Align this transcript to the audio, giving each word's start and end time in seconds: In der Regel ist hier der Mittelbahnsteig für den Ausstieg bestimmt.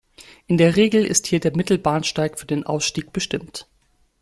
In 0.47 0.57
der 0.57 0.77
Regel 0.77 1.05
ist 1.05 1.27
hier 1.27 1.39
der 1.39 1.55
Mittelbahnsteig 1.55 2.39
für 2.39 2.47
den 2.47 2.63
Ausstieg 2.63 3.13
bestimmt. 3.13 3.67